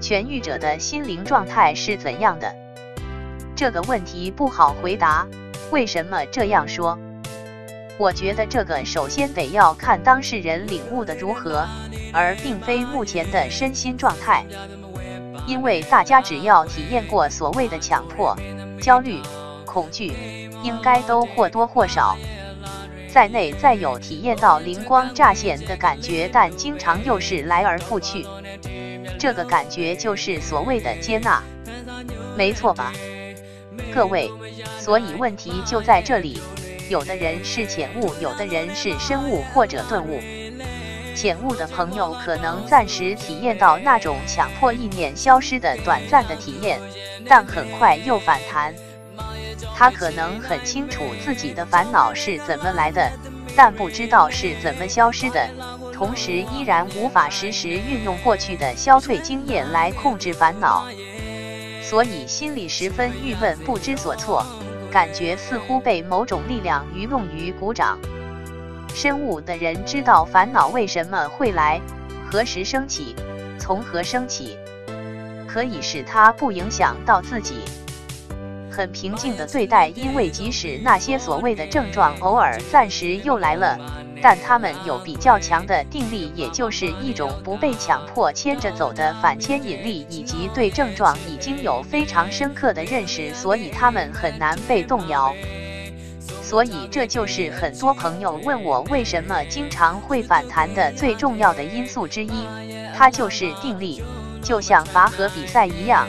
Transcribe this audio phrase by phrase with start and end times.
[0.00, 2.54] 痊愈者的心灵状态是怎样的？
[3.56, 5.26] 这个问题不好回答。
[5.70, 6.98] 为什么这样说？
[7.98, 11.66] 我觉得这个首先得要看当事人领悟的如何，
[12.12, 14.44] 而并非目前的身心状态。
[15.46, 18.36] 因为大家只要体验过所谓的强迫、
[18.80, 19.20] 焦虑、
[19.64, 20.12] 恐惧，
[20.62, 22.16] 应该都或多或少
[23.10, 28.24] 在内在有体验到灵光乍现的感觉，但经常又是来而复去。
[29.18, 31.42] 这个感觉就是所谓的接纳，
[32.36, 32.92] 没错吧？
[33.92, 34.30] 各位，
[34.78, 36.40] 所以问题就在这里。
[36.88, 40.18] 有的人是浅悟，有的人是深悟或者顿悟。
[41.14, 46.80] 浅悟的朋友可能暂时体验到那种强迫意念消失的短暂的体验，
[47.28, 48.72] 但很快又反弹。
[49.76, 53.12] 他可能很清楚自己的烦恼是怎么来的，
[53.60, 55.44] 但不知道是怎么消失的，
[55.92, 60.86] 同时依然无法实时运用过去的消退经验来控制烦恼，
[61.82, 64.46] 所以心里十分郁闷，不知所措。
[64.92, 67.98] 感觉似乎被某种力量愚弄于股掌。
[68.94, 71.80] 深悟的人知道烦恼为什么会来，
[72.30, 73.16] 何时升起，
[73.58, 74.56] 从何升起，
[75.48, 77.64] 可以使它不影响到自己，
[78.78, 79.88] 很平静的对待。
[79.88, 83.76] 因为即使那些所谓的症状偶尔暂时又来了。
[84.20, 95.32] 但他们有比较强的定力，也就是一种不被强迫牵着走的反牵引力，以及对症状已经有非常深刻的认识，所以他们很难被动摇。
[96.42, 102.48] 所以这就是很多朋友问我为什么经常会反弹的最重要的因素之一，
[102.96, 104.02] 它就是定力。
[104.42, 106.08] 就像拔河比赛一样，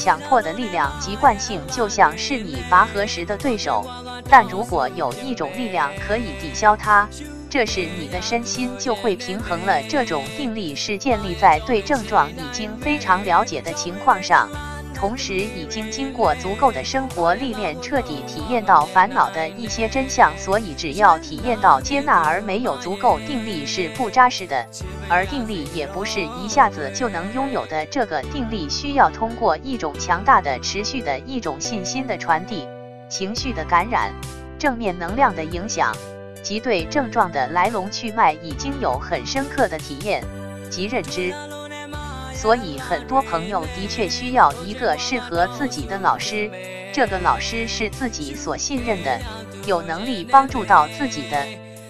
[0.00, 3.84] 强迫的力量及惯性就像是你拔河时的对手，
[4.30, 7.06] 但如果有一种力量可以抵消它。
[7.50, 9.82] 这时，你的身心就会平衡了。
[9.88, 14.48] 这种定力是建立在对症状已经非常了解的情况上，
[15.00, 20.30] 同时已经经过足够的生活历练，彻底体验到烦恼的一些真相。
[20.36, 24.66] 所以，只要体验到接纳而没有足够定力是不扎实的，
[25.08, 27.86] 而定力也不是一下子就能拥有的。
[27.86, 32.68] 这个定力需要通过一种强大的、持续的一种信心的传递、
[33.08, 34.12] 情绪的感染、
[34.58, 35.96] 正面能量的影响。
[36.42, 40.22] 及对症状的来龙去脉已经有很深刻的体验
[40.70, 41.34] 及认知，
[42.40, 46.50] 所以很多朋友的确需要一个适合自己的老师，
[46.90, 49.20] 这个老师是自己所信任的，
[49.66, 51.36] 有能力帮助到自己的。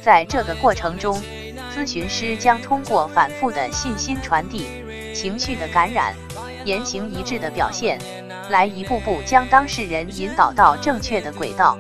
[0.03, 1.23] 在这个过程中，
[1.73, 4.67] 咨询师将通过反复的信心传递、
[5.15, 6.17] 情绪的感染、
[6.65, 7.97] 言行一致的表现，
[8.49, 11.79] 来一步步将当事人引导到正确的轨道。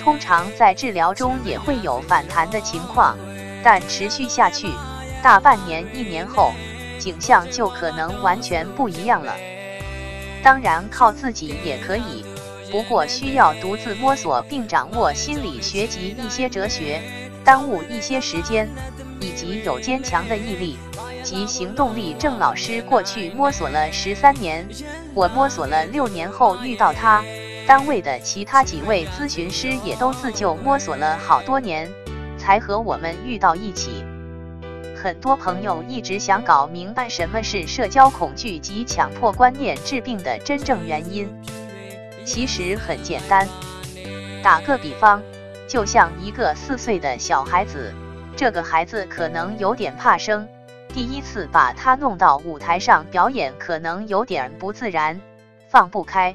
[0.00, 3.18] 通常在治疗中也会有反弹的情况，
[3.64, 4.68] 但持续下去
[5.20, 6.52] 大半年、一年后，
[6.98, 9.34] 景象就可能完全不一样了。
[10.42, 12.24] 当然，靠自己也可以，
[12.70, 17.00] 不过需要独自摸索并掌握心理学及一些哲学，
[17.44, 18.68] 耽误一些时间，
[19.20, 20.76] 以及有坚强的毅力
[21.22, 22.14] 及行动力。
[22.18, 24.68] 郑老师过去摸索了十三年，
[25.14, 27.24] 我摸索了六年后遇到他。
[27.66, 31.90] 单位的其他几位咨询师也都自救摸索了好多年，
[32.36, 34.04] 才和我们遇到一起。
[35.04, 41.28] 很多朋友一直想搞明白什么是社交恐惧及强迫观念治病的真正原因。
[42.24, 43.46] 其实很简单，
[44.42, 45.22] 打个比方，
[45.68, 47.92] 就像一个四岁的小孩子，
[48.34, 50.48] 这个孩子可能有点怕生，
[50.88, 55.20] 第一次把他弄到舞台上表演，可能有点不自然，
[55.68, 56.34] 放不开。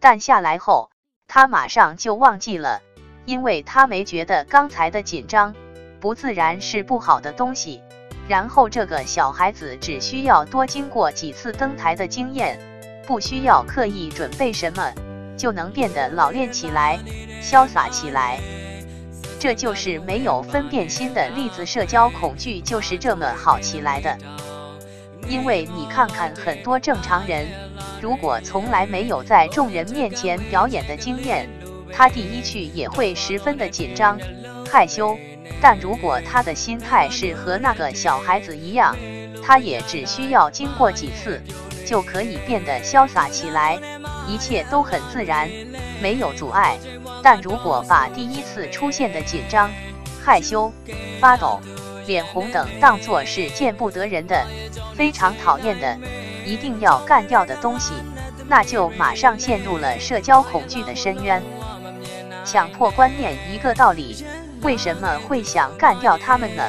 [0.00, 0.90] 但下来后，
[1.26, 2.82] 他马上就忘记了，
[3.24, 5.54] 因为他没觉得刚才的紧张、
[6.00, 7.82] 不自然是不好的东西。
[8.26, 12.58] 然后这个小孩子只需要多经过几次登台的经验，
[13.06, 14.92] 不需要刻意准备什么，
[15.36, 16.98] 就能变得老练起来、
[17.42, 18.38] 潇洒起来。
[19.38, 24.16] 这就是没有分辨心的例子，社交恐惧就是这么好起来的。
[25.28, 27.46] 因为你看看很多正常人。
[28.00, 31.48] 如果从来没有在众人面前表演的经验，
[31.92, 34.18] 他第一句也会十分的紧张、
[34.70, 35.18] 害羞。
[35.60, 38.96] 但如果他的心态是和那个小孩子一样，
[39.42, 41.40] 他也只需要经过几次，
[41.86, 43.78] 就可以变得潇洒起来，
[44.26, 45.50] 一切都很自然，
[46.00, 46.78] 没有阻碍。
[47.22, 49.70] 但如果把第一次出现的紧张、
[50.24, 50.72] 害羞、
[51.20, 51.60] 发抖、
[52.06, 54.46] 脸红等当作是见不得人的、
[54.94, 55.98] 非常讨厌的，
[56.46, 57.92] 一定要干掉的东西，
[58.48, 61.42] 那就马上陷入了社交恐惧的深渊。
[62.42, 64.24] 强迫观念一个道理，
[64.62, 66.62] 为什么会想干掉他们呢？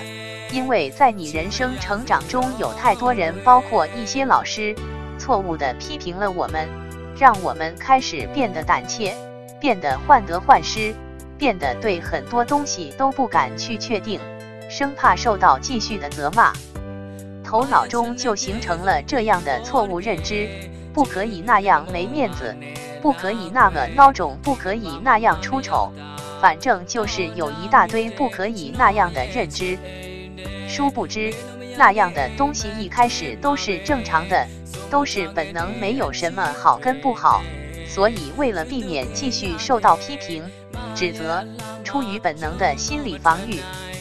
[0.51, 4.75] 因为在你人生成长中，有太多人，包括一些老师，
[5.17, 6.69] 错误的批评了我们，
[7.17, 9.13] 让我们开始变得胆怯，
[9.59, 10.93] 变得患得患失，
[11.37, 14.19] 变得对很多东西都不敢去确定，
[14.69, 16.53] 生怕受到继续的责骂，
[17.43, 20.49] 头脑中就形成了这样的错误认知：
[20.93, 22.55] 不可以那样没面子，
[23.01, 25.91] 不可以那么孬种，不可以那样出丑，
[26.41, 29.77] 反正就是有一大堆不可以那样的认知。
[30.67, 31.31] 殊不知，
[31.77, 34.47] 那样的东西一开始都是正常的，
[34.89, 37.43] 都是本能，没有什么好跟不好。
[37.87, 40.43] 所以，为了避免继续受到批评、
[40.95, 41.45] 指责，
[41.83, 43.59] 出于本能的心理防御，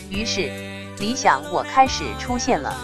[0.09, 0.51] 于是
[0.99, 2.75] 理想我开始出现了。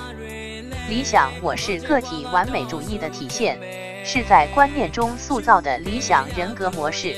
[0.91, 3.57] 理想我是个体完美主义的体现，
[4.05, 7.15] 是在观念中塑造的理想人格模式。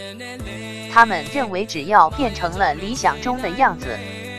[0.93, 3.97] 他们认为，只要变成了理想中的样子。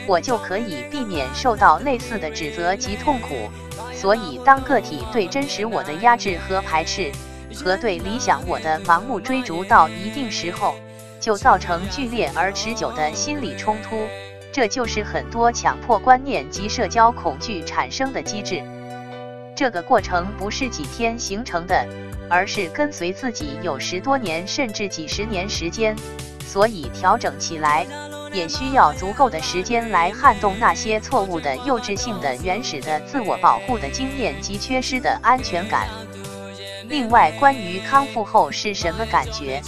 [0.07, 3.47] 我就可以避免受到类似的指责及痛苦，
[3.93, 7.11] 所以当个体对真实我的压制和排斥，
[7.53, 10.73] 和对理想我的盲目追逐到一定时候，
[11.19, 14.01] 就造成剧烈而持久的心理冲突。
[14.51, 18.63] 这就是很多强迫观念及社交恐惧产生的机制。
[19.55, 21.85] 这个过程不是几天形成的，
[22.27, 25.95] 而是跟随自己有十多年甚至几十年时间，
[26.49, 27.85] 所以调整起来。
[28.31, 35.87] 也需要足够的时间来撼动那些错误的、幼稚性的、原始的自我保护的经验及缺失的安全感。
[36.87, 39.59] 另外，关于康复后是什么感觉，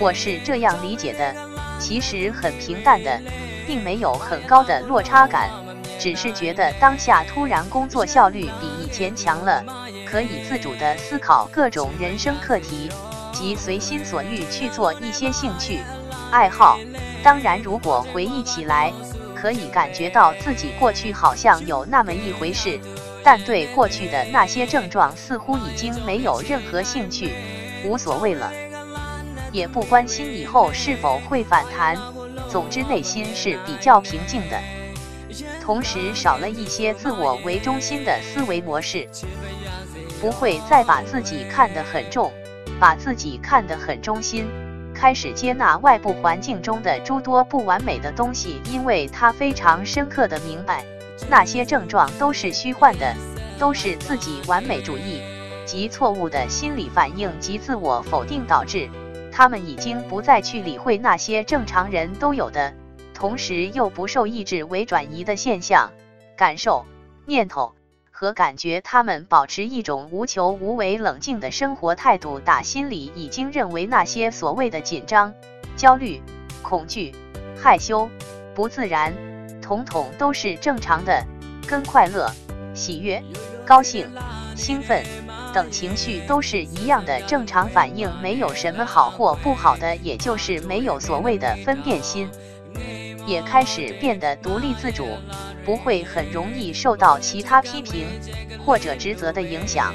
[0.00, 1.32] 我是这样理解的：
[1.78, 3.20] 其实很平淡的，
[3.64, 5.48] 并没有很高的落差感，
[6.00, 9.64] 只是觉得当下突然工作效率比以前强了，
[10.04, 12.90] 可以自主的思考各种人生课题，
[13.32, 15.80] 及随心所欲去做一些兴趣
[16.30, 16.78] 爱好。
[17.22, 18.92] 当然，如果回忆起来，
[19.34, 22.78] 可以感觉到自己过去好像有那么一回事，
[23.24, 27.32] 但对过去的那些症状似乎已经没有任何兴趣，
[27.84, 28.52] 无所谓了，
[29.50, 31.96] 也不关心以后是否会反弹。
[32.48, 34.60] 总之，内心是比较平静的，
[35.60, 39.08] 同时少了一些自我为中心的思维模式，
[40.20, 42.30] 不会再把自己看得很重，
[42.82, 44.44] 把自己看得很中心。
[44.92, 50.84] 开始接纳外部环境中的诸多不完美的东西，因为他非常深刻的明白，
[51.30, 53.14] 那些症状都是虚幻的，
[53.56, 55.22] 都是自己完美主义
[55.64, 58.90] 及错误的心理反应及自我否定导致。
[59.30, 62.74] 他们已经不再去理会那些正常人都有的，
[63.14, 65.92] 同时又不受意志为转移的现象、
[66.36, 66.84] 感受、
[67.26, 67.74] 念头。
[68.22, 75.34] 和感觉，他们保持一种无求无为、冷静的生活态度，打心里已经认为那些所谓的紧张、
[75.76, 76.22] 焦虑、
[76.62, 77.12] 恐惧、
[77.60, 78.08] 害羞、
[78.54, 79.12] 不自然，
[79.60, 81.20] 统统都是正常的，
[81.66, 82.30] 跟快乐、
[82.76, 83.20] 喜悦、
[83.66, 84.08] 高兴、
[84.54, 85.04] 兴奋
[85.52, 92.30] 等情绪都是一样的正常反应，没有什么好或不好的，也就是没有所谓的分辨心。
[93.26, 95.06] 也开始变得独立自主，
[95.64, 98.06] 不会很容易受到其他批评
[98.64, 99.94] 或者职责的影响。